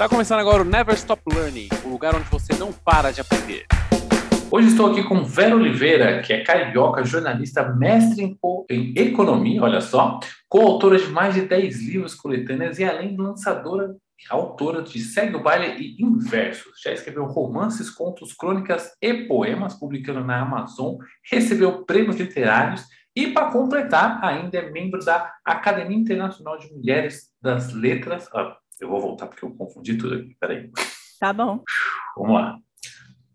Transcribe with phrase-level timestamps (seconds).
[0.00, 3.66] Está começando agora o Never Stop Learning, o lugar onde você não para de aprender.
[4.50, 8.34] Hoje estou aqui com Vera Oliveira, que é carioca, jornalista, mestre
[8.70, 10.18] em, economia, olha só,
[10.48, 13.94] coautora de mais de 10 livros coletâneas e além de lançadora
[14.30, 16.80] autora de Segue o Baile e Inversos.
[16.82, 20.94] Já escreveu romances, contos, crônicas e poemas, publicando na Amazon,
[21.30, 27.74] recebeu prêmios literários e, para completar, ainda é membro da Academia Internacional de Mulheres das
[27.74, 28.26] Letras.
[28.34, 30.70] Ah, eu vou voltar porque eu confundi tudo aqui, peraí.
[31.18, 31.62] Tá bom.
[32.16, 32.58] Vamos lá.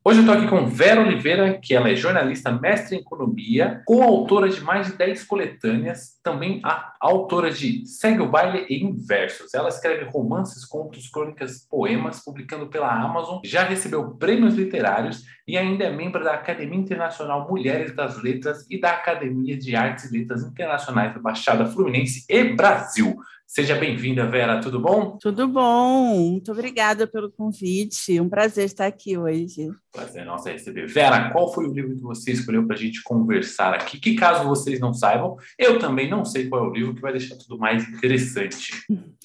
[0.07, 4.47] Hoje eu estou aqui com Vera Oliveira, que ela é jornalista, mestre em economia, coautora
[4.47, 9.51] de mais de 10 coletâneas, também a autora de Segue o Baile e Inversos.
[9.55, 15.85] Ela escreve romances, contos, crônicas, poemas, publicando pela Amazon, já recebeu prêmios literários e ainda
[15.85, 20.43] é membro da Academia Internacional Mulheres das Letras e da Academia de Artes e Letras
[20.43, 23.15] Internacionais da Baixada Fluminense e Brasil.
[23.47, 25.17] Seja bem-vinda, Vera, tudo bom?
[25.21, 29.69] Tudo bom, muito obrigada pelo convite, um prazer estar aqui hoje.
[29.93, 30.87] Prazer nosso receber.
[30.87, 33.99] Vera, qual foi o livro que você escolheu para a gente conversar aqui?
[33.99, 37.11] Que caso vocês não saibam, eu também não sei qual é o livro que vai
[37.11, 38.73] deixar tudo mais interessante.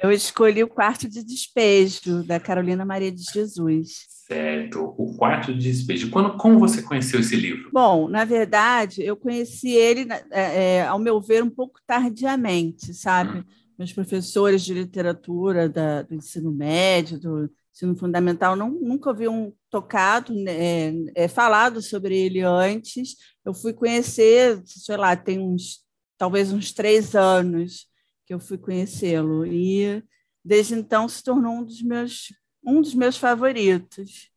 [0.00, 4.06] Eu escolhi O Quarto de Despejo, da Carolina Maria de Jesus.
[4.08, 6.10] Certo, O Quarto de Despejo.
[6.10, 7.70] Quando, como você conheceu esse livro?
[7.72, 13.38] Bom, na verdade, eu conheci ele, é, é, ao meu ver, um pouco tardiamente, sabe?
[13.38, 13.44] Hum
[13.78, 20.34] meus professores de literatura da, do ensino médio, do ensino fundamental, não, nunca haviam tocado,
[20.34, 23.14] né, é, falado sobre ele antes.
[23.44, 25.84] Eu fui conhecer, sei lá, tem uns,
[26.16, 27.86] talvez uns três anos
[28.26, 29.46] que eu fui conhecê-lo.
[29.46, 30.02] E
[30.44, 32.32] desde então se tornou um dos meus,
[32.64, 34.28] um dos meus favoritos.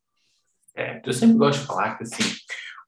[0.75, 2.23] É, eu sempre gosto de falar que assim,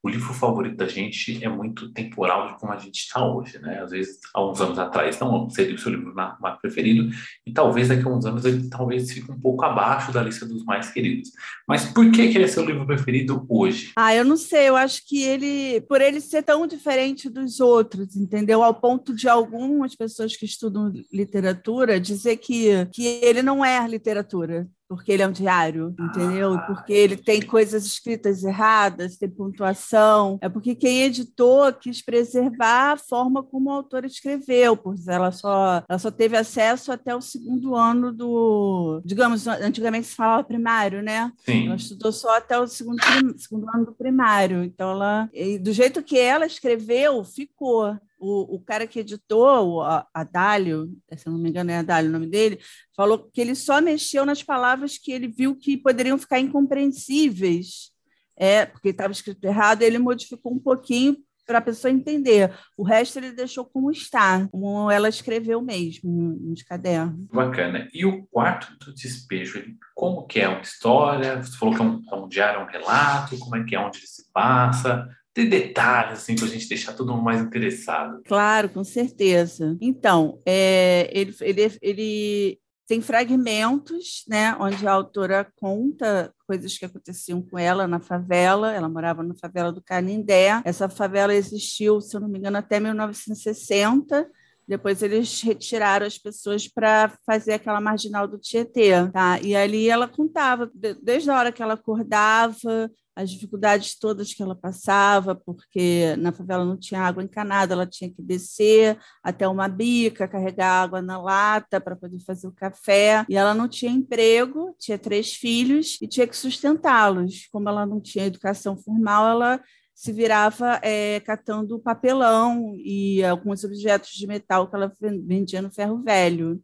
[0.03, 3.81] o livro favorito da gente é muito temporal de como a gente está hoje, né?
[3.81, 7.09] Às vezes, há uns anos atrás, não seria o seu livro mais preferido,
[7.47, 10.65] e talvez daqui a uns anos ele talvez fique um pouco abaixo da lista dos
[10.65, 11.31] mais queridos.
[11.65, 13.93] Mas por que, que ele é seu livro preferido hoje?
[13.95, 18.17] Ah, eu não sei, eu acho que ele, por ele ser tão diferente dos outros,
[18.17, 18.61] entendeu?
[18.61, 24.67] Ao ponto de algumas pessoas que estudam literatura dizer que, que ele não é literatura
[24.95, 26.53] porque ele é um diário, entendeu?
[26.53, 30.37] Ah, porque ele tem coisas escritas erradas, tem pontuação.
[30.41, 35.83] É porque quem editou quis preservar a forma como o autor escreveu, pois ela só,
[35.87, 39.01] ela só teve acesso até o segundo ano do.
[39.03, 41.31] Digamos, antigamente se falava primário, né?
[41.45, 41.67] Sim.
[41.67, 42.99] Ela estudou só até o segundo,
[43.37, 44.63] segundo ano do primário.
[44.63, 45.29] Então, ela.
[45.61, 49.81] do jeito que ela escreveu, ficou o, o cara que editou, o
[50.13, 52.59] Adálio, se não me engano é Adálio o nome dele,
[52.95, 57.91] falou que ele só mexeu nas palavras que ele viu que poderiam ficar incompreensíveis,
[58.37, 62.53] é, porque estava escrito errado, ele modificou um pouquinho para a pessoa entender.
[62.77, 67.27] O resto ele deixou como está, como ela escreveu mesmo nos cadernos.
[67.27, 67.89] Bacana.
[67.93, 69.61] E o quarto do despejo,
[69.93, 71.43] como que é uma história?
[71.43, 73.79] Você falou que é um, é um diário, é um relato, como é que é,
[73.79, 75.09] onde ele se passa?
[75.33, 78.21] Ter detalhes assim para a gente deixar todo mundo mais interessado.
[78.25, 79.75] Claro, com certeza.
[79.81, 87.41] Então, é, ele, ele, ele tem fragmentos, né, onde a autora conta coisas que aconteciam
[87.41, 88.71] com ela na favela.
[88.71, 90.61] Ela morava na favela do Canindé.
[90.63, 94.29] Essa favela existiu, se eu não me engano, até 1960.
[94.67, 99.39] Depois eles retiraram as pessoas para fazer aquela marginal do Tietê, tá?
[99.41, 104.55] E ali ela contava, desde a hora que ela acordava, as dificuldades todas que ela
[104.55, 110.27] passava, porque na favela não tinha água encanada, ela tinha que descer até uma bica,
[110.27, 114.97] carregar água na lata para poder fazer o café, e ela não tinha emprego, tinha
[114.97, 117.47] três filhos e tinha que sustentá-los.
[117.51, 119.61] Como ela não tinha educação formal, ela
[119.93, 126.01] se virava é, catando papelão e alguns objetos de metal que ela vendia no ferro
[126.01, 126.61] velho.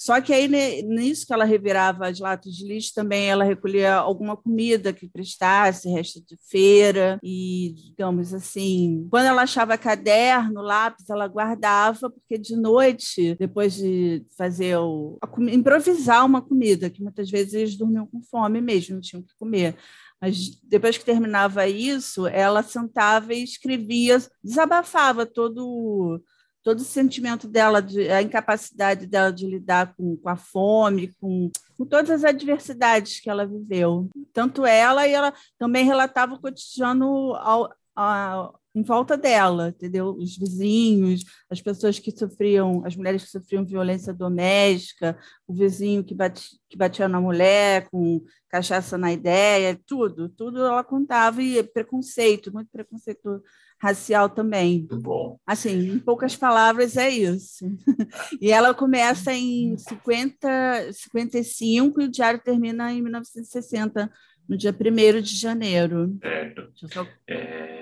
[0.00, 0.48] Só que aí,
[0.82, 5.90] nisso que ela revirava as latas de lixo, também ela recolhia alguma comida que prestasse,
[5.90, 12.56] resto de feira, e, digamos assim, quando ela achava caderno, lápis, ela guardava, porque de
[12.56, 15.18] noite, depois de fazer o.
[15.52, 19.76] improvisar uma comida, que muitas vezes eles dormiam com fome mesmo, não tinham que comer.
[20.20, 26.22] Mas depois que terminava isso, ela sentava e escrevia, desabafava todo
[26.62, 31.50] todo o sentimento dela, de, a incapacidade dela de lidar com, com a fome, com,
[31.76, 34.08] com todas as adversidades que ela viveu.
[34.32, 40.10] Tanto ela, e ela também relatava o cotidiano ao, em volta dela, entendeu?
[40.10, 46.14] Os vizinhos, as pessoas que sofriam, as mulheres que sofriam violência doméstica, o vizinho que,
[46.14, 52.52] bate, que batia na mulher com cachaça na ideia, tudo, tudo ela contava e preconceito,
[52.52, 53.42] muito preconceito
[53.80, 54.80] racial também.
[54.80, 55.38] Muito bom.
[55.44, 57.64] Assim, em poucas palavras é isso.
[58.40, 64.12] e ela começa em 50, 55 e o diário termina em 1960,
[64.48, 66.16] no dia 1 de janeiro.
[66.20, 66.70] Certo.
[66.74, 67.06] Só...
[67.26, 67.79] É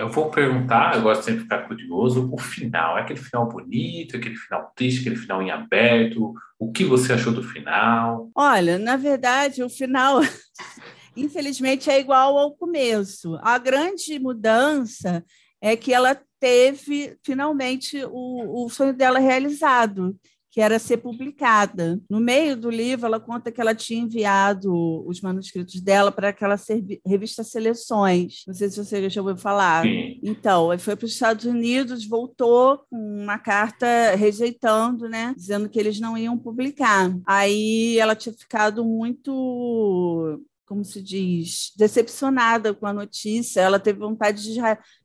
[0.00, 2.96] eu vou perguntar, eu gosto sempre de ficar curioso, o final.
[2.96, 6.32] É aquele final bonito, aquele final triste, aquele final em aberto?
[6.58, 8.30] O que você achou do final?
[8.34, 10.20] Olha, na verdade, o final,
[11.14, 13.38] infelizmente, é igual ao começo.
[13.42, 15.22] A grande mudança
[15.60, 20.16] é que ela teve finalmente o, o sonho dela realizado,
[20.60, 21.98] que era ser publicada.
[22.08, 24.70] No meio do livro, ela conta que ela tinha enviado
[25.08, 26.54] os manuscritos dela para aquela
[27.06, 28.42] revista Seleções.
[28.46, 29.86] Não sei se você já ouviu falar.
[30.22, 33.86] Então, foi para os Estados Unidos, voltou com uma carta
[34.16, 37.10] rejeitando, né, dizendo que eles não iam publicar.
[37.26, 43.60] Aí ela tinha ficado muito como se diz, decepcionada com a notícia.
[43.60, 44.60] Ela teve vontade de,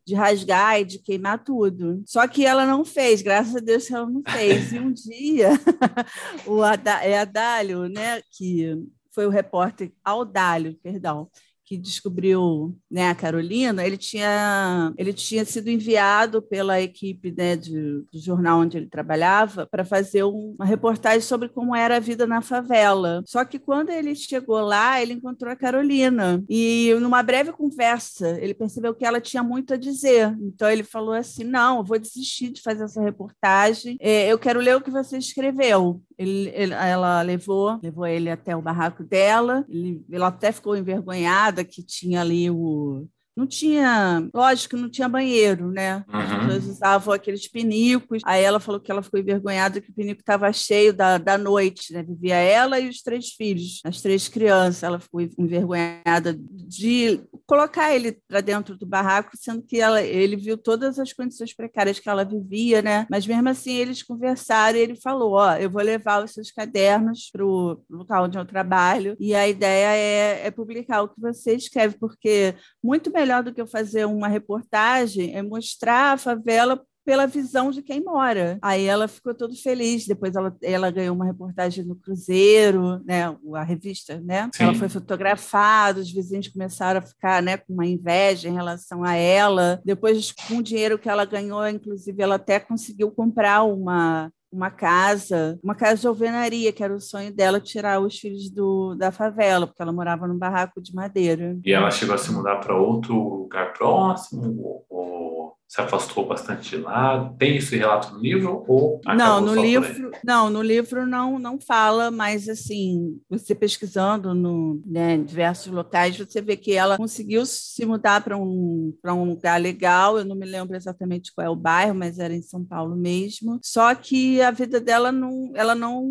[0.05, 2.03] de rasgar e de queimar tudo.
[2.05, 4.71] Só que ela não fez, graças a Deus ela não fez.
[4.71, 5.49] E um dia,
[6.45, 8.77] o é Adálio, né, que
[9.09, 11.31] foi o repórter Audálio, perdão,
[11.65, 18.03] que descobriu né, a Carolina, ele tinha, ele tinha sido enviado pela equipe né, de,
[18.11, 22.27] do jornal onde ele trabalhava para fazer um, uma reportagem sobre como era a vida
[22.27, 23.23] na favela.
[23.25, 28.53] Só que quando ele chegou lá, ele encontrou a Carolina e numa breve conversa ele
[28.53, 30.35] percebeu que ela tinha muito a dizer.
[30.41, 33.97] Então ele falou assim: não, eu vou desistir de fazer essa reportagem.
[33.99, 36.01] É, eu quero ler o que você escreveu.
[36.17, 39.65] Ele, ele, ela levou, levou ele até o barraco dela.
[39.67, 45.69] Ele, ela até ficou envergonhada que tinha ali o não tinha, lógico, não tinha banheiro,
[45.69, 46.05] né?
[46.07, 46.19] Uhum.
[46.19, 48.21] As pessoas usavam aqueles pinicos.
[48.25, 51.91] Aí ela falou que ela ficou envergonhada que o pinico estava cheio da, da noite,
[51.91, 52.01] né?
[52.01, 54.83] Vivia ela e os três filhos, as três crianças.
[54.83, 60.57] Ela ficou envergonhada de colocar ele para dentro do barraco, sendo que ela, ele viu
[60.57, 63.05] todas as condições precárias que ela vivia, né?
[63.09, 67.29] Mas mesmo assim eles conversaram e ele falou: Ó, eu vou levar os seus cadernos
[67.31, 71.53] para o local onde eu trabalho e a ideia é, é publicar o que você
[71.53, 76.79] escreve, porque muito melhor melhor do que eu fazer uma reportagem é mostrar a favela
[77.03, 78.57] pela visão de quem mora.
[78.61, 80.07] Aí ela ficou todo feliz.
[80.07, 84.49] Depois ela, ela ganhou uma reportagem no Cruzeiro, né, a revista, né?
[84.53, 84.63] Sim.
[84.63, 89.13] Ela foi fotografada, os vizinhos começaram a ficar, né, com uma inveja em relação a
[89.13, 89.81] ela.
[89.85, 95.59] Depois, com o dinheiro que ela ganhou, inclusive, ela até conseguiu comprar uma uma casa,
[95.61, 99.67] uma casa de alvenaria, que era o sonho dela tirar os filhos do, da favela,
[99.67, 101.59] porque ela morava num barraco de madeira.
[101.65, 104.85] E ela chegou a se mudar para outro lugar próximo?
[104.89, 107.33] Ou se afastou bastante de lá?
[107.37, 112.09] Tem esse relato no livro ou não no livro não no livro não não fala
[112.09, 118.23] mas assim você pesquisando no né, diversos locais você vê que ela conseguiu se mudar
[118.23, 120.17] para um para um lugar legal.
[120.17, 123.59] Eu não me lembro exatamente qual é o bairro mas era em São Paulo mesmo.
[123.61, 126.05] Só que a vida dela não ela não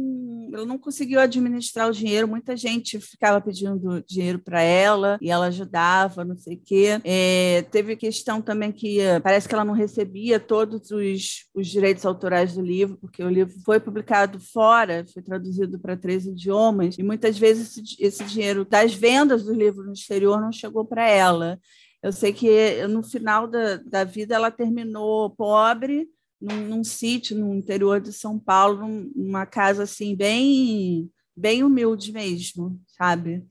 [0.53, 2.29] ela não conseguiu administrar o dinheiro.
[2.29, 7.01] Muita gente ficava pedindo dinheiro para ela e ela ajudava não sei o quê.
[7.03, 12.55] É, teve questão também que parece que ela não recebia todos os, os direitos autorais
[12.55, 17.39] do livro, porque o livro foi publicado fora, foi traduzido para três idiomas, e muitas
[17.39, 21.59] vezes esse, esse dinheiro das vendas do livro no exterior não chegou para ela.
[22.03, 26.09] Eu sei que no final da, da vida ela terminou pobre,
[26.41, 32.81] num, num sítio no interior de São Paulo, numa casa assim bem bem humilde mesmo,
[32.87, 33.45] sabe?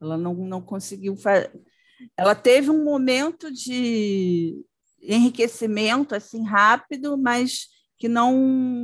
[0.00, 1.16] Ela não, não conseguiu.
[2.16, 4.62] Ela teve um momento de,
[5.02, 8.36] enriquecimento assim rápido, mas que não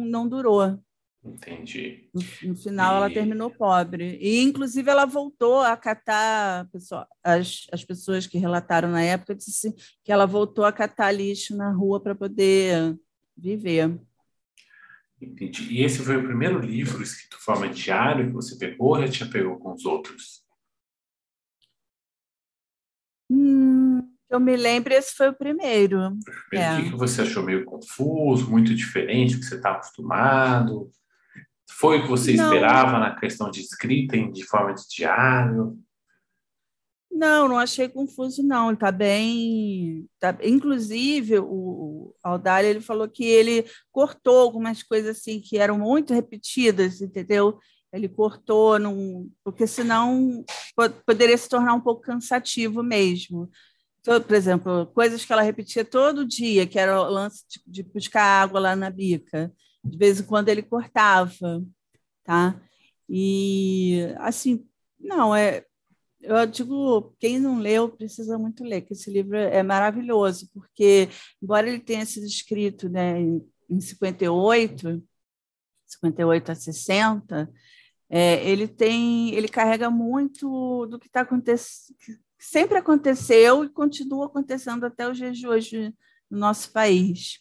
[0.05, 0.79] não durou.
[1.27, 2.09] Entendi.
[2.15, 2.97] No, no final, e...
[2.97, 4.17] ela terminou pobre.
[4.21, 6.69] E, inclusive, ela voltou a catar.
[6.71, 11.57] Pessoal, as, as pessoas que relataram na época disse que ela voltou a catar lixo
[11.57, 12.97] na rua para poder
[13.37, 13.99] viver.
[15.21, 15.73] Entendi.
[15.73, 19.09] E esse foi o primeiro livro escrito de forma diário que você pegou ou já
[19.09, 20.46] tinha pegou com os outros?
[24.29, 26.01] Eu me lembro, esse foi o primeiro.
[26.53, 26.83] O é.
[26.83, 30.91] que você achou meio confuso, muito diferente do que você está acostumado?
[31.71, 32.45] Foi o que você não.
[32.45, 35.79] esperava na questão de escrita de forma de diário?
[37.11, 38.73] Não, não achei confuso, não.
[38.73, 40.09] Está bem.
[40.19, 40.37] Tá...
[40.43, 47.01] Inclusive, o Aldália ele falou que ele cortou algumas coisas assim que eram muito repetidas,
[47.01, 47.59] entendeu?
[47.93, 49.31] Ele cortou, num...
[49.43, 50.45] porque senão
[51.07, 53.49] poderia se tornar um pouco cansativo mesmo.
[54.27, 58.23] Por exemplo, coisas que ela repetia todo dia, que era o lance de, de buscar
[58.23, 59.53] água lá na bica.
[59.85, 61.63] De vez em quando ele cortava,
[62.25, 62.61] tá?
[63.09, 64.67] E assim,
[64.99, 65.65] não, é,
[66.21, 71.09] eu digo, quem não leu precisa muito ler, que esse livro é maravilhoso, porque,
[71.43, 73.21] embora ele tenha sido escrito né,
[73.71, 75.03] em 58,
[75.87, 77.53] 58 a 60,
[78.09, 81.97] é, ele tem, ele carrega muito do que está acontecendo,
[82.47, 85.93] sempre aconteceu e continua acontecendo até os dias de hoje
[86.31, 87.41] no nosso país.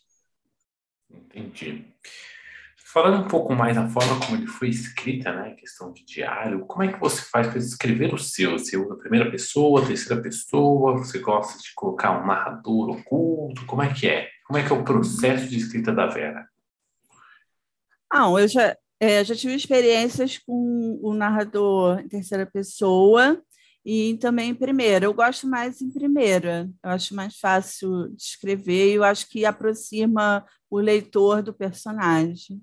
[1.10, 1.94] Entendi.
[2.78, 6.84] Falando um pouco mais da forma como ele foi escrita, né, questão de diário, como
[6.84, 8.54] é que você faz para escrever o seu?
[8.54, 10.98] Você usa a primeira pessoa, a terceira pessoa?
[10.98, 13.66] Você gosta de colocar um narrador oculto?
[13.66, 14.30] Como é que é?
[14.48, 16.48] Como é que é o processo de escrita da Vera?
[18.12, 23.44] Ah, eu já, é, já tive experiências com o narrador em terceira pessoa
[23.86, 25.06] e também em primeira.
[25.06, 29.46] Eu gosto mais em primeira, eu acho mais fácil de escrever e eu acho que
[29.46, 32.62] aproxima o leitor do personagem.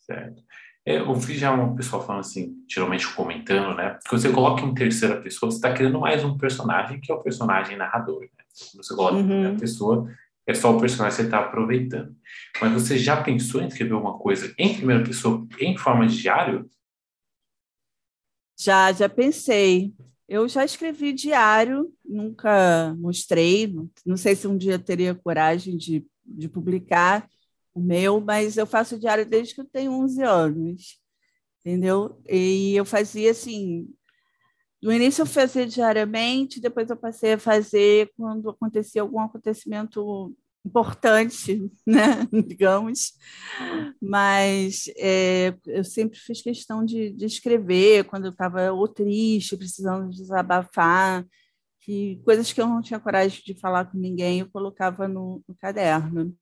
[0.00, 0.42] Certo.
[0.84, 3.98] É, eu vi já uma pessoa falando assim, geralmente comentando, né?
[4.04, 7.22] Que você coloca em terceira pessoa, você está criando mais um personagem que é o
[7.22, 8.20] personagem narrador.
[8.20, 8.44] Né?
[8.72, 9.20] Quando você coloca uhum.
[9.20, 10.08] em primeira pessoa,
[10.46, 12.16] é só o personagem que você está aproveitando.
[12.60, 16.70] Mas você já pensou em escrever uma coisa em primeira pessoa, em forma de diário?
[18.56, 19.92] Já, já pensei.
[20.28, 23.72] Eu já escrevi diário, nunca mostrei.
[24.04, 27.28] Não sei se um dia teria coragem de, de publicar,
[27.76, 30.98] o meu, mas eu faço diário desde que eu tenho 11 anos,
[31.60, 32.22] entendeu?
[32.26, 33.86] E eu fazia assim,
[34.82, 40.34] no início eu fazia diariamente, depois eu passei a fazer quando acontecia algum acontecimento
[40.66, 43.12] importante, né, digamos,
[44.00, 50.10] mas é, eu sempre fiz questão de, de escrever quando eu estava ou triste, precisando
[50.10, 51.24] desabafar,
[51.80, 55.54] que coisas que eu não tinha coragem de falar com ninguém, eu colocava no, no
[55.54, 56.34] caderno.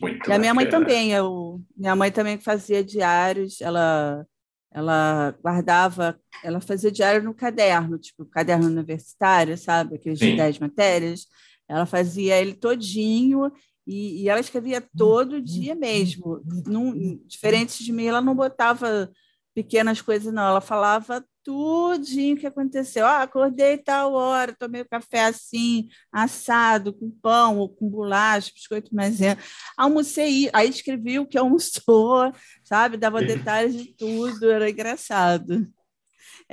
[0.00, 4.26] Muito e a minha mãe também, eu, minha mãe também fazia diários, ela
[4.74, 10.32] ela guardava, ela fazia diário no caderno, tipo caderno universitário, sabe, aqueles Sim.
[10.32, 11.28] de 10 matérias.
[11.68, 13.50] Ela fazia ele todinho
[13.86, 16.42] e, e ela escrevia todo dia mesmo.
[16.66, 19.10] Num, diferente de mim, ela não botava
[19.54, 20.46] pequenas coisas, não.
[20.48, 23.06] Ela falava tudinho que aconteceu.
[23.06, 28.94] Ah, acordei tal hora, tomei o café assim, assado, com pão ou com bolacha, biscoito
[28.94, 29.38] maisena.
[29.76, 32.32] Almocei, aí escrevi o que almoçou,
[32.64, 32.96] sabe?
[32.96, 35.66] Dava detalhes de tudo, era engraçado.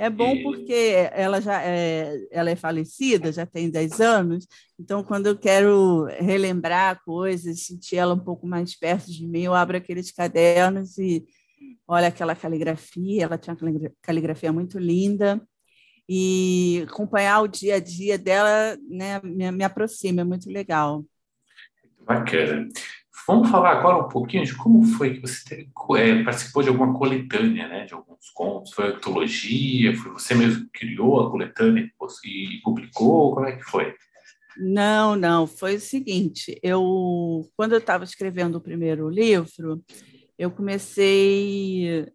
[0.02, 5.28] É bom porque ela já é, ela é falecida, já tem 10 anos, então quando
[5.28, 10.10] eu quero relembrar coisas, sentir ela um pouco mais perto de mim, eu abro aqueles
[10.10, 11.24] cadernos e
[11.86, 15.40] olha aquela caligrafia, ela tinha uma caligrafia muito linda,
[16.08, 21.04] e acompanhar o dia a dia dela né, me, me aproxima, é muito legal.
[22.04, 22.68] Bacana.
[23.26, 26.92] Vamos falar agora um pouquinho de como foi que você teve, é, participou de alguma
[26.92, 31.88] coletânea, né, de alguns contos, foi antologia, foi você mesmo que criou a coletânea
[32.24, 33.94] e publicou, como é que foi?
[34.56, 39.82] Não, não, foi o seguinte, eu, quando eu estava escrevendo o primeiro livro,
[40.38, 42.06] eu comecei.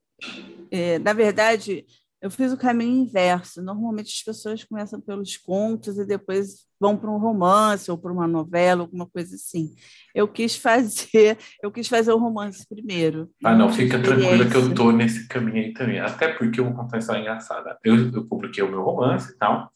[0.69, 1.85] É, na verdade,
[2.21, 3.61] eu fiz o caminho inverso.
[3.61, 8.27] Normalmente as pessoas começam pelos contos e depois vão para um romance ou para uma
[8.27, 9.73] novela, alguma coisa assim.
[10.13, 13.29] Eu quis fazer, eu quis fazer o romance primeiro.
[13.43, 15.99] Ah, não, fica tranquila que eu estou nesse caminho aí também.
[15.99, 17.77] Até porque eu vou contar uma história engraçada.
[17.83, 19.71] Eu, eu publiquei o meu romance e tal,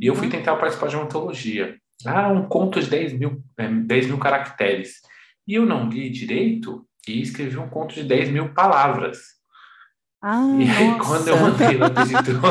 [0.00, 0.32] e eu fui uhum.
[0.32, 1.76] tentar participar de uma antologia.
[2.04, 5.00] Ah, um conto de 10 mil, 10 é, mil caracteres.
[5.46, 9.18] E eu não li direito e escrevi um conto de 10 mil palavras.
[10.26, 11.04] Ah, e aí, nossa.
[11.04, 12.48] quando eu mandei na editora,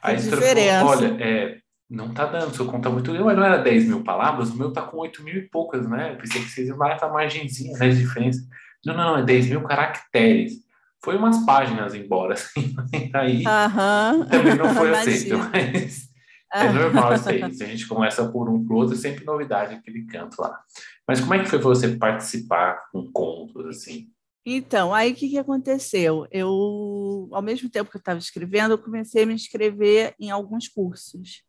[0.00, 1.58] a editora falou, olha, é,
[1.90, 4.56] não tá dando, seu conto tá muito grande, mas não era 10 mil palavras, o
[4.56, 6.12] meu tá com 8 mil e poucas, né?
[6.12, 8.40] Eu pensei que vocês iam lá essa margenzinha, né, de diferença.
[8.86, 10.54] Não, não, é 10 mil caracteres.
[11.04, 12.74] Foi umas páginas embora, assim,
[13.12, 13.44] aí
[14.30, 16.08] também não foi aceito, mas
[16.54, 17.52] é normal isso aí.
[17.52, 20.58] Se a gente começa por um pro outro, é sempre novidade aquele canto lá.
[21.06, 24.13] Mas como é que foi você participar com contos, assim?
[24.46, 26.26] Então, aí o que, que aconteceu?
[26.30, 30.68] Eu, ao mesmo tempo que eu estava escrevendo, eu comecei a me inscrever em alguns
[30.68, 31.42] cursos.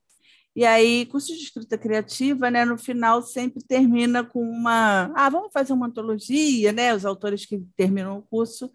[0.56, 5.52] E aí, curso de escrita criativa, né, no final sempre termina com uma, ah, vamos
[5.52, 6.96] fazer uma antologia, né?
[6.96, 8.72] Os autores que terminam o curso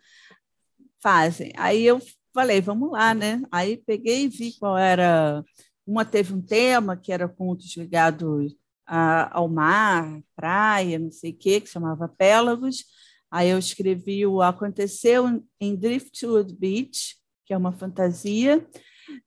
[1.03, 1.53] fazem.
[1.57, 2.01] Aí eu
[2.35, 3.43] falei, vamos lá, né?
[3.51, 5.45] Aí peguei e vi qual era.
[5.87, 8.55] Uma teve um tema que era contos ligados
[8.87, 12.85] a, ao mar, praia, não sei o quê, que chamava Pélagos.
[13.31, 18.67] Aí eu escrevi o Aconteceu em Driftwood Beach, que é uma fantasia.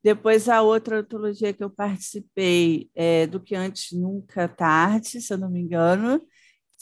[0.04, 5.38] Depois, a outra antologia que eu participei é Do Que Antes Nunca Tarde, se eu
[5.38, 6.22] não me engano,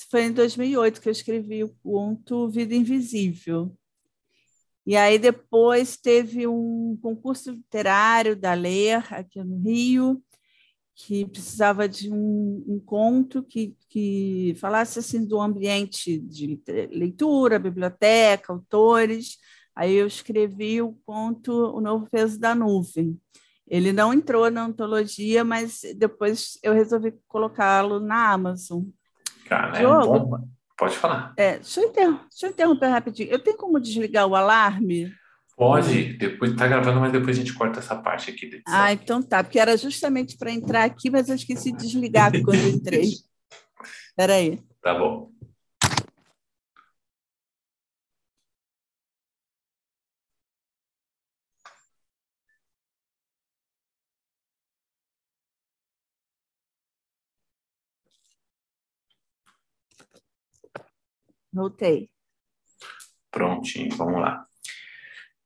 [0.10, 3.76] foi em 2008 que eu escrevi o conto Vida Invisível.
[4.86, 10.22] E aí depois teve um concurso literário da Ler aqui no Rio,
[11.06, 19.38] que precisava de um, conto que, que falasse assim do ambiente de leitura, biblioteca, autores.
[19.76, 23.20] Aí eu escrevi o conto O Novo Peso da Nuvem.
[23.68, 28.84] Ele não entrou na antologia, mas depois eu resolvi colocá-lo na Amazon.
[29.48, 30.48] Cara, é bom.
[30.78, 31.34] Pode falar.
[31.38, 33.30] É, deixa, eu deixa eu interromper rapidinho.
[33.30, 35.12] Eu tenho como desligar o alarme?
[35.62, 38.64] Pode, depois tá gravando, mas depois a gente corta essa parte aqui.
[38.66, 42.68] Ah, então tá, porque era justamente para entrar aqui, mas eu esqueci de desligar quando
[42.68, 43.12] entrei.
[44.10, 44.60] Espera aí.
[44.82, 45.32] Tá bom.
[61.54, 62.10] Voltei.
[63.30, 64.44] Prontinho, vamos lá.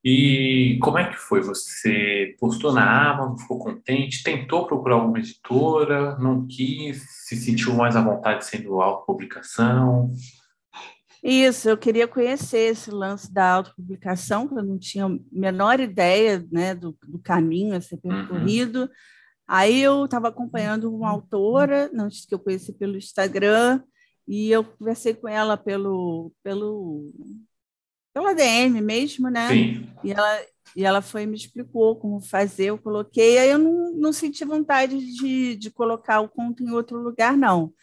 [0.07, 1.41] E como é que foi?
[1.41, 7.95] Você postou na Amazon, ficou contente, tentou procurar alguma editora, não quis, se sentiu mais
[7.95, 10.13] à vontade sendo autopublicação?
[11.24, 16.45] Isso, eu queria conhecer esse lance da autopublicação, porque eu não tinha a menor ideia
[16.51, 18.12] né, do, do caminho a ser uhum.
[18.12, 18.81] percorrido.
[18.81, 18.89] Uhum.
[19.47, 23.81] Aí eu estava acompanhando uma autora, não que eu conheci pelo Instagram,
[24.27, 27.12] e eu conversei com ela pelo, pelo,
[28.15, 29.50] pela DM mesmo, né?
[29.50, 29.89] Sim.
[30.01, 34.13] E ela, e ela foi me explicou como fazer, eu coloquei, aí eu não, não
[34.13, 37.74] senti vontade de, de colocar o conto em outro lugar, não.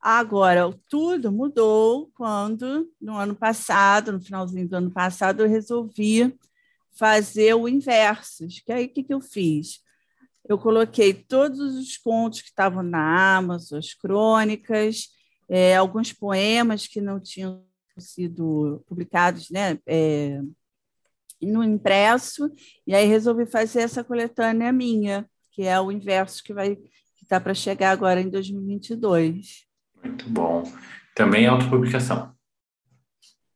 [0.00, 6.34] Agora, tudo mudou quando, no ano passado, no finalzinho do ano passado, eu resolvi
[6.98, 8.46] fazer o inverso.
[8.64, 9.80] Que aí, o que, que eu fiz?
[10.48, 15.08] Eu coloquei todos os contos que estavam na Amazon, as crônicas,
[15.50, 17.65] é, alguns poemas que não tinham
[18.00, 20.40] sido publicados né, é,
[21.42, 22.50] no impresso,
[22.86, 27.40] e aí resolvi fazer essa coletânea minha, que é o inverso que vai que está
[27.40, 29.66] para chegar agora em 2022.
[30.02, 30.62] Muito bom.
[31.14, 32.34] Também é autopublicação.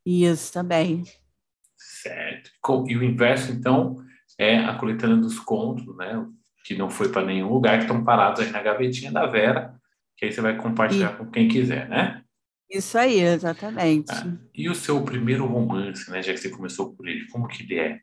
[0.05, 1.03] Isso, também.
[1.77, 2.49] Certo.
[2.87, 4.03] E o inverso, então,
[4.37, 6.25] é a coletânea dos contos, né?
[6.65, 9.75] Que não foi para nenhum lugar, que estão parados aí na gavetinha da Vera,
[10.17, 11.17] que aí você vai compartilhar e...
[11.17, 12.20] com quem quiser, né?
[12.71, 14.11] Isso aí, exatamente.
[14.11, 16.23] Ah, e o seu primeiro romance, né?
[16.23, 17.99] Já que você começou por ele, como que ele é?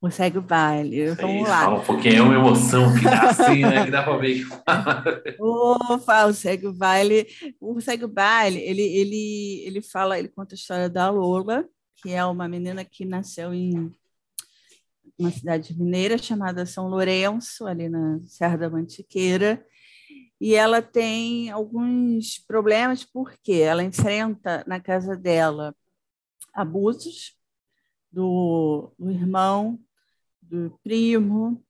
[0.00, 1.04] O Segue o Baile.
[1.04, 1.64] Isso Vamos aí, lá.
[1.64, 3.84] Fala um pouquinho, é uma emoção que dá assim, né?
[3.84, 4.46] Que dá para ver.
[5.40, 7.26] Opa, o Segue o Baile.
[7.60, 11.64] O Segue o Baile, ele, ele, ele fala, ele conta a história da Lola,
[11.96, 13.92] que é uma menina que nasceu em
[15.18, 19.64] uma cidade mineira chamada São Lourenço, ali na Serra da Mantiqueira,
[20.40, 25.74] e ela tem alguns problemas porque ela enfrenta na casa dela
[26.54, 27.36] abusos
[28.10, 29.78] do, do irmão,
[30.40, 31.62] do primo,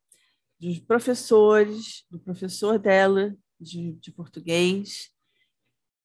[0.61, 5.11] dos professores, do professor dela de, de português.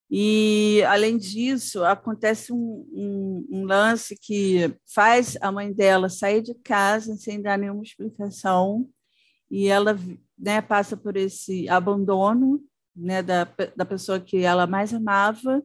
[0.09, 6.53] E, além disso, acontece um, um, um, lance que faz a mãe dela sair de
[6.55, 8.87] casa sem dar nenhuma explicação,
[9.53, 9.95] e ela
[10.35, 12.59] né, passa por esse abandono
[12.95, 15.61] né, da, da pessoa que ela mais amava,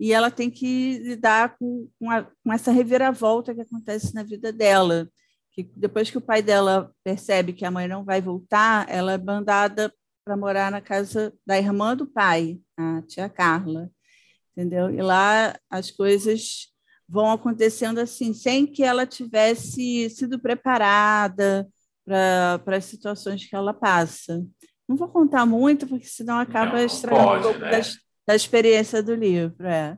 [0.00, 4.50] e ela tem que lidar com, com, a, com essa reviravolta que acontece na vida
[4.50, 5.10] dela.
[5.52, 9.18] Que depois que o pai dela percebe que a mãe não vai voltar, ela é
[9.18, 9.92] mandada
[10.24, 13.90] para morar na casa da irmã do pai, a tia Carla,
[14.56, 14.88] entendeu?
[14.90, 16.68] E lá as coisas
[17.06, 21.68] vão acontecendo assim, sem que ela tivesse sido preparada,
[22.04, 24.44] para as situações que ela passa.
[24.88, 27.70] Não vou contar muito, porque senão acaba não, estragando pode, um pouco né?
[27.70, 27.80] da,
[28.28, 29.66] da, experiência do livro.
[29.66, 29.96] É.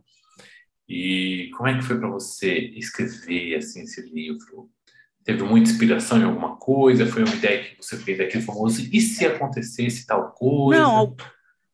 [0.88, 4.70] E como é que foi para você escrever assim, esse livro?
[5.24, 7.06] Teve muita inspiração em alguma coisa?
[7.06, 10.82] Foi uma ideia que você fez daquele famoso e se acontecesse tal coisa?
[10.82, 11.16] Não,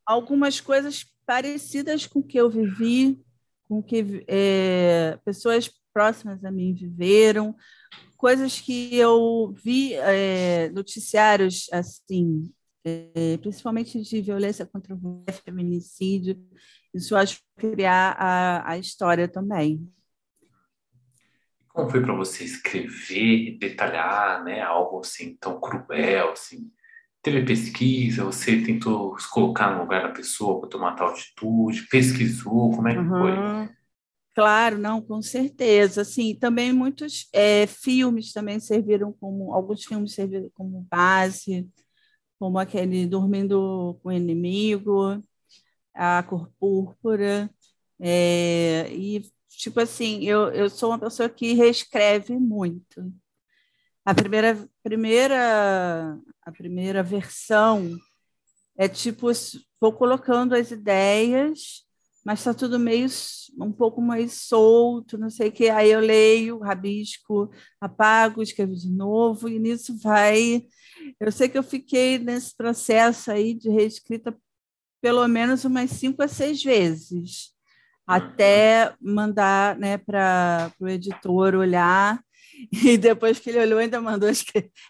[0.07, 3.21] algumas coisas parecidas com o que eu vivi,
[3.69, 7.55] com que é, pessoas próximas a mim viveram,
[8.21, 12.53] coisas que eu vi é, noticiários assim,
[12.85, 16.39] é, principalmente de violência contra a mulher, feminicídio,
[16.93, 19.91] isso acho que criar a, a história também.
[21.69, 26.71] Como foi para você escrever, detalhar, né, algo assim tão cruel, assim?
[27.23, 32.71] Teve pesquisa, você tentou se colocar no lugar da pessoa para tomar tal atitude, pesquisou,
[32.71, 33.09] como é que uhum.
[33.09, 33.80] foi?
[34.35, 36.05] Claro, não, com certeza.
[36.05, 41.69] Sim, também muitos é, filmes também serviram como, alguns filmes serviram como base,
[42.39, 45.23] como aquele Dormindo com o Inimigo,
[45.95, 47.51] A Cor Púrpura,
[48.01, 53.13] é, e tipo assim, eu, eu sou uma pessoa que reescreve muito.
[54.05, 57.97] A primeira, primeira, a primeira versão
[58.77, 59.29] é tipo,
[59.81, 61.85] vou colocando as ideias
[62.25, 63.09] mas está tudo meio
[63.59, 65.69] um pouco mais solto, não sei o que.
[65.69, 70.65] Aí eu leio, rabisco, apago, escrevo de novo, e nisso vai.
[71.19, 74.37] Eu sei que eu fiquei nesse processo aí de reescrita
[75.01, 77.53] pelo menos umas cinco a seis vezes,
[78.07, 82.23] até mandar né, para o editor olhar.
[82.71, 84.29] E depois que ele olhou, ainda mandou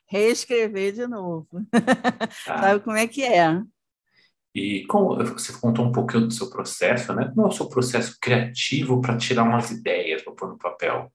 [0.08, 1.46] reescrever de novo.
[2.48, 2.62] Ah.
[2.62, 3.62] Sabe como é que é?
[4.54, 7.30] E como você contou um pouquinho do seu processo, né?
[7.34, 11.12] Como é o seu processo criativo para tirar umas ideias para pôr no papel?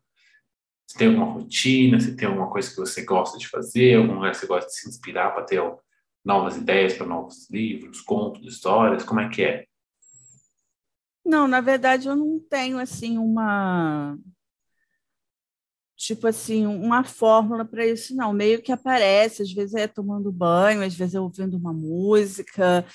[0.88, 2.00] Você tem alguma rotina?
[2.00, 3.96] Você tem alguma coisa que você gosta de fazer?
[3.96, 5.62] Algum lugar que você gosta de se inspirar para ter
[6.24, 9.04] novas ideias para novos livros, contos, histórias?
[9.04, 9.66] Como é que é?
[11.26, 14.18] Não, na verdade eu não tenho assim uma
[15.98, 18.34] tipo assim, uma fórmula para isso, não.
[18.34, 22.86] Meio que aparece, às vezes é tomando banho, às vezes é ouvindo uma música,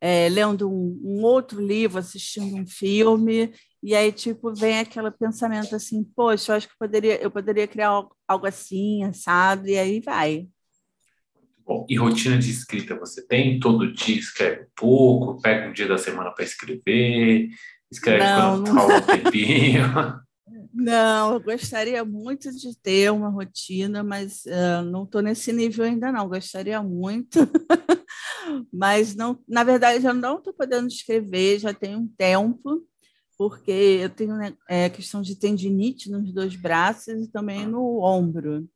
[0.00, 5.74] é, lendo um, um, outro livro, assistindo um filme, e aí tipo vem aquele pensamento
[5.74, 10.00] assim, poxa, eu acho que poderia, eu poderia criar algo, algo assim, assado, e aí
[10.00, 10.48] vai.
[11.64, 13.58] Bom, e rotina de escrita você tem?
[13.58, 17.48] Todo dia escreve pouco, pega um dia da semana para escrever,
[17.90, 18.96] escreve não, quando não...
[18.96, 20.25] um tempinho.
[20.78, 26.12] Não, eu gostaria muito de ter uma rotina, mas uh, não estou nesse nível ainda
[26.12, 26.28] não.
[26.28, 27.38] Gostaria muito,
[28.70, 29.42] mas não.
[29.48, 32.86] Na verdade, eu não estou podendo escrever já tem um tempo,
[33.38, 38.68] porque eu tenho né, é, questão de tendinite nos dois braços e também no ombro.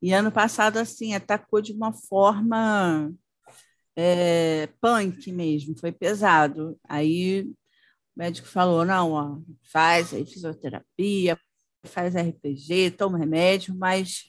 [0.00, 3.12] E ano passado, assim, atacou de uma forma
[3.96, 6.78] é, punk mesmo, foi pesado.
[6.88, 7.54] Aí o
[8.16, 9.38] médico falou: não, ó,
[9.72, 11.36] faz aí fisioterapia,
[11.84, 14.24] faz RPG, toma remédio, mas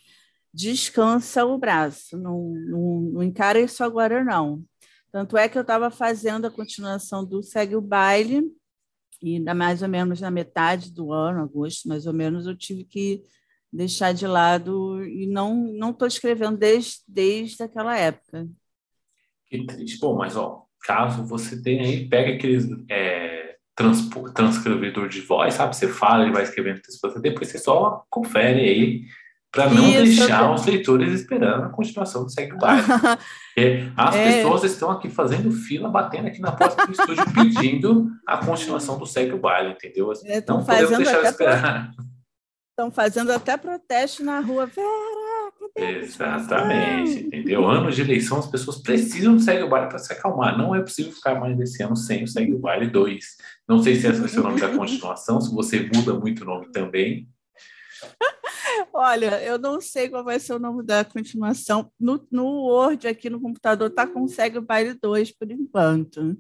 [0.54, 4.64] descansa o braço, não, não, não encara isso agora, não.
[5.12, 8.44] Tanto é que eu estava fazendo a continuação do Segue o Baile,
[9.22, 13.24] e mais ou menos na metade do ano, agosto, mais ou menos, eu tive que
[13.72, 18.48] deixar de lado e não não estou escrevendo desde, desde aquela época.
[19.46, 20.00] Que triste.
[20.00, 23.49] Bom, mas ó, caso você tenha aí, pega aqueles é
[24.34, 25.76] transcrevedor de voz, sabe?
[25.76, 29.06] Você fala, ele vai escrevendo texto para você, depois você só confere aí
[29.52, 32.84] para não Isso, deixar os leitores esperando a continuação do Segue o Baile.
[33.98, 34.32] as é.
[34.32, 39.08] pessoas estão aqui fazendo fila, batendo aqui na porta do estúdio, pedindo a continuação do
[39.08, 40.12] Segue o Baile, entendeu?
[40.26, 41.92] É, não podemos deixar esperar.
[42.70, 44.66] Estão fazendo até protesto na rua.
[44.68, 45.19] Vera,
[45.80, 47.68] Exatamente, entendeu?
[47.68, 50.58] Anos de eleição, as pessoas precisam do Segue o Baile para se acalmar.
[50.58, 53.26] Não é possível ficar mais desse ano sem o Segue o Baile 2.
[53.68, 56.46] Não sei se esse vai ser o nome da continuação, se você muda muito o
[56.46, 57.28] nome também.
[58.94, 61.92] Olha, eu não sei qual vai ser o nome da continuação.
[62.00, 66.38] No, no Word, aqui no computador, tá com Segue o Baile 2 por enquanto.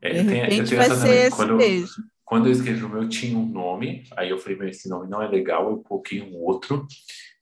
[0.00, 2.04] É, de repente vai ser esse quando, mesmo.
[2.24, 5.22] Quando eu escrevi o meu, tinha um nome, aí eu falei, meu, esse nome não
[5.22, 6.86] é legal, eu coloquei um outro.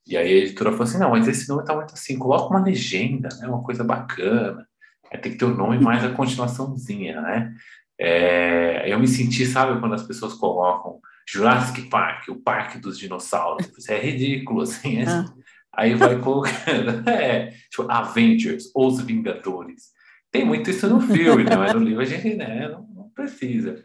[0.06, 2.64] E aí a editora falou assim, não, mas esse nome tá muito assim, coloca uma
[2.64, 4.66] legenda, né, uma coisa bacana.
[5.12, 7.54] Aí tem que ter o nome mais a continuaçãozinha, né?
[7.98, 13.66] É, eu me senti, sabe, quando as pessoas colocam Jurassic Park, o parque dos dinossauros.
[13.76, 14.98] Isso é ridículo, assim.
[14.98, 15.24] É, ah.
[15.72, 19.90] Aí vai colocando, é, tipo, Avengers, Os Vingadores.
[20.30, 23.84] Tem muito isso no filme, não é no livro, a gente né, não, não precisa.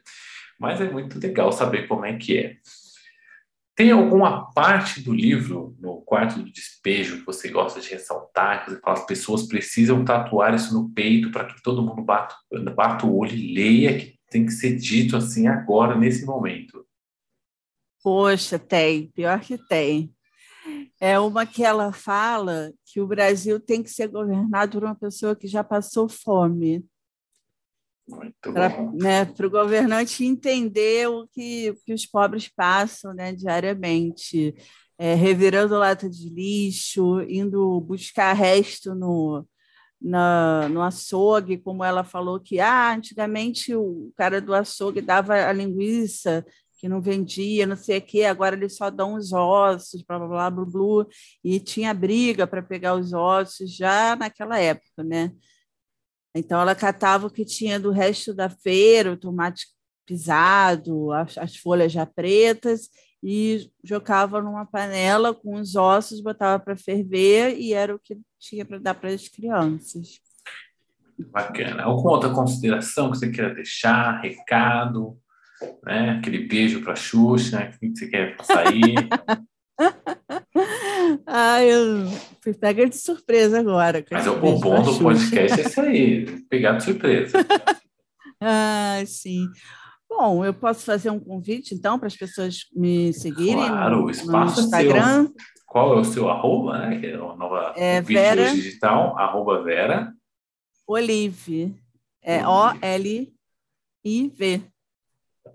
[0.59, 2.55] Mas é muito legal saber como é que é.
[3.75, 8.77] Tem alguma parte do livro, no quarto do despejo, que você gosta de ressaltar, que
[8.83, 12.35] as pessoas precisam tatuar isso no peito para que todo mundo bata,
[12.75, 16.85] bata o olho e leia, que tem que ser dito assim agora, nesse momento?
[18.03, 20.13] Poxa, tem, pior que tem.
[20.99, 25.35] É uma que ela fala que o Brasil tem que ser governado por uma pessoa
[25.35, 26.85] que já passou fome
[28.41, 34.55] para né, o governante entender o que, que os pobres passam né, diariamente,
[34.97, 39.45] é, revirando lata de lixo, indo buscar resto no,
[40.01, 45.53] na, no açougue, como ela falou que ah, antigamente o cara do açougue dava a
[45.53, 46.45] linguiça
[46.81, 50.27] que não vendia, não sei o quê, agora eles só dão os ossos, blá, blá,
[50.27, 51.05] blá, blá, blá
[51.43, 55.31] e tinha briga para pegar os ossos já naquela época, né?
[56.35, 59.67] Então, ela catava o que tinha do resto da feira, o tomate
[60.05, 62.89] pisado, as, as folhas já pretas,
[63.23, 68.65] e jogava numa panela com os ossos, botava para ferver e era o que tinha
[68.65, 70.19] para dar para as crianças.
[71.29, 71.83] Bacana.
[71.83, 75.17] Alguma outra consideração que você queira deixar, recado,
[75.83, 76.17] né?
[76.17, 77.71] Aquele beijo para a Xuxa, né?
[77.79, 78.95] que você quer sair?
[81.25, 82.07] ah, eu
[82.41, 84.03] fui pega de surpresa agora.
[84.11, 87.37] Mas o bom do podcast é isso aí, pegar de surpresa.
[88.41, 89.47] ah, sim.
[90.09, 94.59] Bom, eu posso fazer um convite, então, para as pessoas me seguirem claro, no, espaço
[94.59, 94.99] no Instagram.
[94.99, 95.33] É seu.
[95.65, 96.99] Qual é o seu arroba, né?
[96.99, 100.13] Que é a nova é Vera, digital, arroba Vera.
[100.85, 101.73] Olive.
[102.21, 103.31] É O-L-I-V.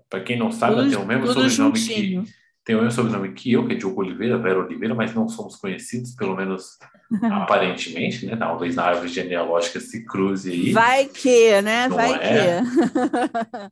[0.09, 2.23] Para quem não sabe, tudo, tem o mesmo sobrenome juntinho.
[2.23, 5.29] que tem o mesmo sobrenome que eu, que é Diogo Oliveira, Vera Oliveira, mas não
[5.29, 6.77] somos conhecidos, pelo menos
[7.23, 8.35] aparentemente, né?
[8.35, 10.73] Talvez na árvore genealógica se cruze aí.
[10.73, 11.87] Vai que, né?
[11.87, 12.61] Não Vai é.
[12.61, 13.71] que.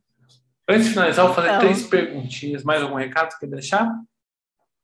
[0.66, 2.64] Antes de finalizar, vou fazer então, três perguntinhas.
[2.64, 3.86] Mais algum recado que quer deixar?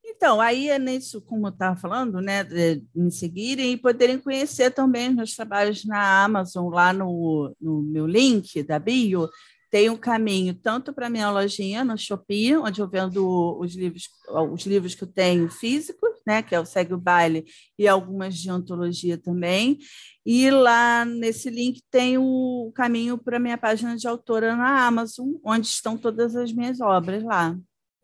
[0.05, 4.71] Então, aí é nisso, como eu estava falando, né, de me seguirem e poderem conhecer
[4.73, 9.27] também os meus trabalhos na Amazon, lá no, no meu link da bio,
[9.73, 14.07] tem um caminho tanto para minha lojinha no Shopee, onde eu vendo os livros,
[14.53, 17.47] os livros que eu tenho físicos, né, que é o Segue o Baile,
[17.79, 19.79] e algumas de antologia também.
[20.27, 25.67] E lá nesse link tem o caminho para minha página de autora na Amazon, onde
[25.67, 27.57] estão todas as minhas obras lá.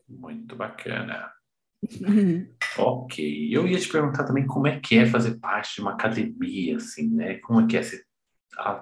[0.08, 1.30] Muito bacana.
[2.78, 3.48] ok.
[3.52, 7.10] Eu ia te perguntar também como é que é fazer parte de uma academia, assim,
[7.10, 7.34] né?
[7.40, 7.82] Como é que é?
[7.82, 8.07] Você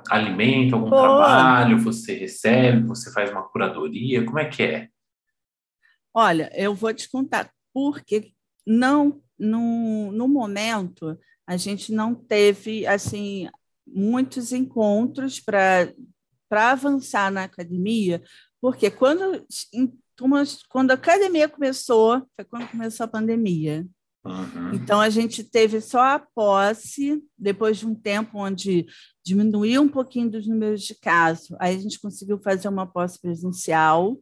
[0.09, 0.97] alimenta algum Pô.
[0.97, 1.79] trabalho?
[1.81, 2.87] Você recebe?
[2.87, 4.25] Você faz uma curadoria?
[4.25, 4.89] Como é que é?
[6.15, 8.33] Olha, eu vou te contar, porque
[8.67, 13.49] não, no, no momento, a gente não teve, assim,
[13.87, 15.93] muitos encontros para
[16.51, 18.23] avançar na academia,
[18.61, 19.47] porque quando,
[20.69, 23.87] quando a academia começou, foi quando começou a pandemia.
[24.27, 24.75] Uhum.
[24.75, 28.87] Então, a gente teve só a posse, depois de um tempo onde
[29.25, 34.19] diminuiu um pouquinho dos números de casos, aí a gente conseguiu fazer uma posse presencial,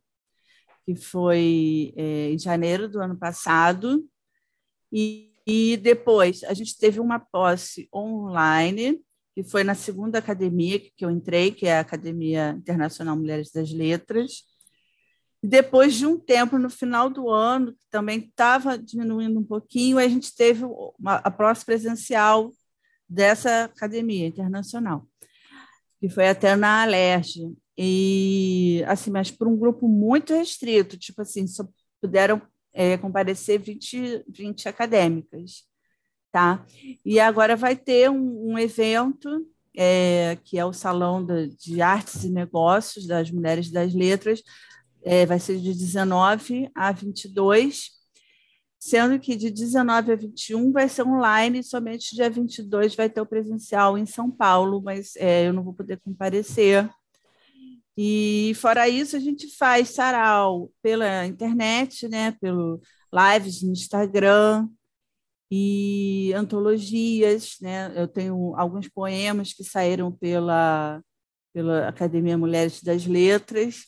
[0.85, 4.05] que foi é, em janeiro do ano passado,
[4.93, 9.01] e, e depois a gente teve uma posse online,
[9.35, 13.73] que foi na segunda academia que eu entrei, que é a Academia Internacional Mulheres das
[13.73, 14.45] Letras,
[15.47, 20.09] depois de um tempo, no final do ano, que também estava diminuindo um pouquinho, a
[20.09, 22.51] gente teve uma, a próxima presencial
[23.07, 25.07] dessa academia internacional,
[26.01, 27.55] que foi até na Alerj.
[27.77, 31.69] E, assim, mas por um grupo muito restrito, tipo assim, só
[32.01, 32.41] puderam
[32.73, 35.65] é, comparecer 20, 20 acadêmicas,
[36.33, 36.65] tá?
[37.05, 42.25] E agora vai ter um, um evento é, que é o Salão de, de Artes
[42.25, 44.43] e Negócios das Mulheres das Letras,
[45.05, 47.91] é, vai ser de 19 a 22,
[48.79, 53.27] sendo que de 19 a 21 vai ser online, somente dia 22 vai ter o
[53.27, 56.89] presencial em São Paulo, mas é, eu não vou poder comparecer.
[57.97, 62.81] E fora isso, a gente faz sarau pela internet, né, pelo
[63.13, 64.69] lives no Instagram
[65.51, 67.93] e antologias, né?
[67.95, 71.01] Eu tenho alguns poemas que saíram pela
[71.53, 73.85] pela Academia Mulheres das Letras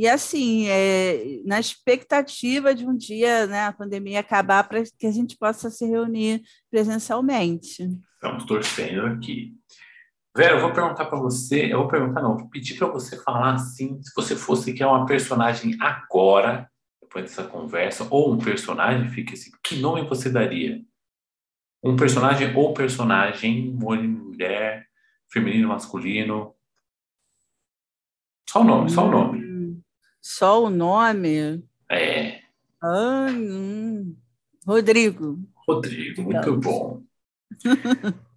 [0.00, 5.10] e assim, é, na expectativa de um dia né, a pandemia acabar para que a
[5.10, 7.86] gente possa se reunir presencialmente.
[8.14, 9.52] Estamos torcendo aqui.
[10.34, 13.52] Vera, eu vou perguntar para você, eu vou perguntar não, vou pedir para você falar
[13.52, 16.66] assim, se você fosse criar uma personagem agora,
[17.02, 20.80] depois dessa conversa, ou um personagem, fique assim, que nome você daria?
[21.82, 24.86] Um personagem ou personagem, mulher,
[25.30, 26.54] feminino, masculino?
[28.48, 29.39] Só o nome, só o nome.
[30.20, 31.64] Só o nome?
[31.90, 32.40] É.
[32.82, 34.16] Ah, hum.
[34.66, 35.38] Rodrigo.
[35.66, 37.02] Rodrigo, muito bom.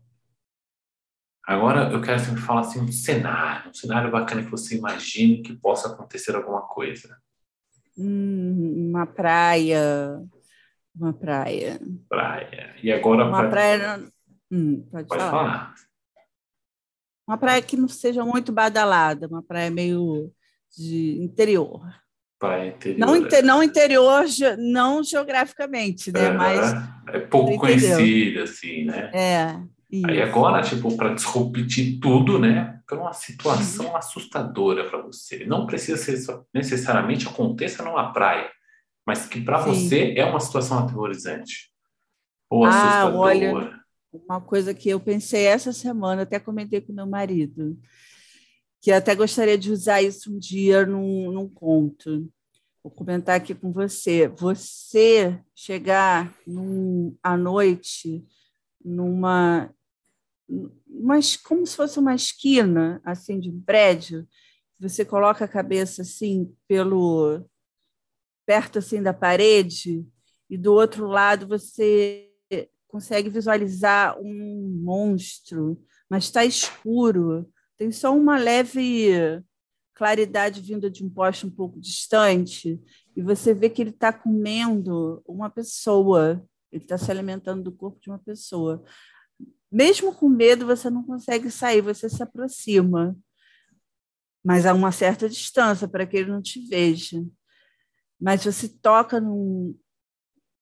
[1.46, 4.78] Agora eu quero que você me fale assim, um cenário, um cenário bacana que você
[4.78, 7.17] imagine que possa acontecer alguma coisa.
[7.98, 10.24] Hum, uma praia.
[10.96, 11.82] Uma praia.
[12.08, 12.76] Praia.
[12.82, 13.26] E agora.
[13.26, 13.50] Uma pra...
[13.50, 14.08] praia.
[14.50, 15.32] Hum, pode, pode falar.
[15.32, 15.76] falar.
[17.28, 20.32] Uma praia que não seja muito badalada, uma praia meio
[20.77, 21.81] de interior.
[22.39, 22.99] Praia interior.
[22.99, 23.41] Não, é.
[23.41, 24.25] não interior,
[24.57, 26.25] não geograficamente, né?
[26.25, 26.73] É, Mas
[27.07, 29.12] é pouco conhecida, assim, né?
[29.13, 29.73] É.
[29.89, 30.07] Isso.
[30.07, 32.81] Aí agora, tipo, para discutir tudo, né?
[32.88, 33.95] Para uma situação uhum.
[33.95, 35.45] assustadora para você.
[35.45, 36.17] Não precisa ser
[36.51, 38.49] necessariamente aconteça numa praia,
[39.05, 41.71] mas que para você é uma situação aterrorizante
[42.49, 43.19] ou ah, assustadora.
[43.19, 43.79] Olha,
[44.12, 47.77] uma coisa que eu pensei essa semana, até comentei com meu marido
[48.84, 52.30] que até gostaria de usar isso um dia num, num conto.
[52.84, 54.28] Vou comentar aqui com você.
[54.28, 58.26] Você chegar num, à noite
[58.84, 59.74] numa
[60.86, 64.28] mas como se fosse uma esquina assim de um prédio,
[64.78, 67.41] você coloca a cabeça assim pelo
[68.46, 70.06] perto assim da parede
[70.50, 72.30] e do outro lado você
[72.89, 77.50] consegue visualizar um monstro, mas está escuro,
[77.84, 79.43] tem só uma leve
[79.93, 82.82] claridade vinda de um poste um pouco distante
[83.13, 86.41] e você vê que ele está comendo uma pessoa,
[86.72, 88.82] ele está se alimentando do corpo de uma pessoa.
[89.69, 93.17] Mesmo com medo, você não consegue sair, você se aproxima,
[94.41, 97.22] mas a uma certa distância para que ele não te veja.
[98.17, 99.78] Mas você toca num,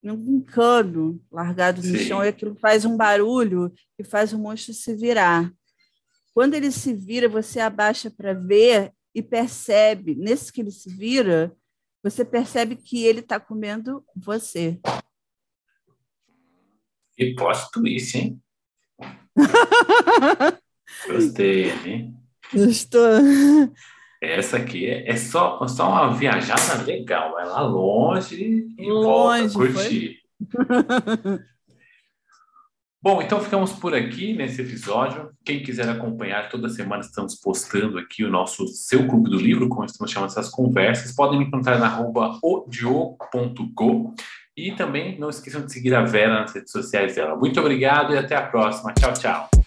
[0.01, 2.03] num cano largado no Sim.
[2.03, 5.53] chão e aquilo faz um barulho que faz o monstro se virar.
[6.33, 11.55] Quando ele se vira, você abaixa para ver e percebe, nesse que ele se vira,
[12.01, 14.79] você percebe que ele está comendo você.
[17.17, 18.41] E posto isso, hein?
[21.07, 22.15] Gostei, hein?
[22.53, 23.07] Estou.
[24.21, 27.33] Essa aqui é, é só, só uma viajada legal.
[27.33, 30.21] Vai lá longe e longe, volta curtir.
[33.03, 35.31] Bom, então ficamos por aqui nesse episódio.
[35.43, 39.85] Quem quiser acompanhar, toda semana estamos postando aqui o nosso Seu Clube do Livro, como
[39.85, 41.15] estamos chamando essas conversas.
[41.15, 44.13] Podem me encontrar na arroba odio.go
[44.55, 47.35] e também não esqueçam de seguir a Vera nas redes sociais dela.
[47.35, 48.93] Muito obrigado e até a próxima.
[48.93, 49.60] Tchau, tchau.